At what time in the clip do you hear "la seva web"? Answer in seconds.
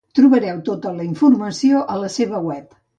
2.07-2.79